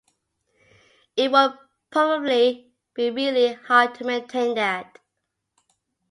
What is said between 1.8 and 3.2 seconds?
probably be